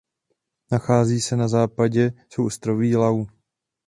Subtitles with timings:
[0.71, 3.25] Nachází se na západě souostroví Lau.